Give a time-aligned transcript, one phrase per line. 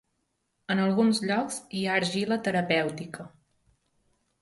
[0.75, 3.31] En alguns llocs hi ha argila terapèutica.